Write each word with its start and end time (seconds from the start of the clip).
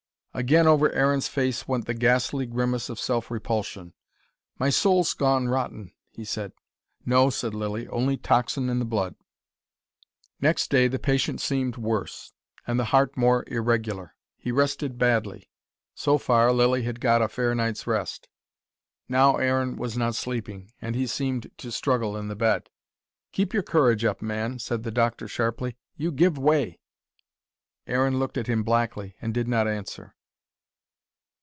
Again 0.33 0.65
over 0.65 0.89
Aaron's 0.93 1.27
face 1.27 1.67
went 1.67 1.87
the 1.87 1.93
ghastly 1.93 2.45
grimace 2.45 2.87
of 2.87 3.01
self 3.01 3.29
repulsion. 3.29 3.91
"My 4.57 4.69
soul's 4.69 5.13
gone 5.13 5.49
rotten," 5.49 5.91
he 6.09 6.23
said. 6.23 6.53
"No," 7.05 7.29
said 7.29 7.53
Lilly. 7.53 7.85
"Only 7.89 8.15
toxin 8.15 8.69
in 8.69 8.79
the 8.79 8.85
blood." 8.85 9.15
Next 10.39 10.69
day 10.69 10.87
the 10.87 10.99
patient 10.99 11.41
seemed 11.41 11.75
worse, 11.75 12.31
and 12.65 12.79
the 12.79 12.85
heart 12.85 13.17
more 13.17 13.43
irregular. 13.47 14.15
He 14.37 14.53
rested 14.53 14.97
badly. 14.97 15.49
So 15.95 16.17
far, 16.17 16.53
Lilly 16.53 16.83
had 16.83 17.01
got 17.01 17.21
a 17.21 17.27
fair 17.27 17.53
night's 17.53 17.85
rest. 17.85 18.29
Now 19.09 19.35
Aaron 19.35 19.75
was 19.75 19.97
not 19.97 20.15
sleeping, 20.15 20.71
and 20.81 20.95
he 20.95 21.07
seemed 21.07 21.51
to 21.57 21.73
struggle 21.73 22.15
in 22.15 22.29
the 22.29 22.37
bed. 22.37 22.69
"Keep 23.33 23.53
your 23.53 23.63
courage 23.63 24.05
up, 24.05 24.21
man," 24.21 24.59
said 24.59 24.83
the 24.83 24.91
doctor 24.91 25.27
sharply. 25.27 25.75
"You 25.97 26.09
give 26.09 26.37
way." 26.37 26.79
Aaron 27.85 28.17
looked 28.17 28.37
at 28.37 28.47
him 28.47 28.63
blackly, 28.63 29.13
and 29.21 29.33
did 29.33 29.49
not 29.49 29.67
answer. 29.67 30.15